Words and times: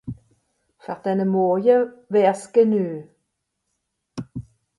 Fer 0.79 0.95
denne 1.03 1.27
Morje 1.27 1.93
wär's 2.09 2.51
genue. 2.53 3.07